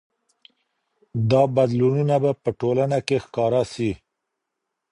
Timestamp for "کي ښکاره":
3.07-3.61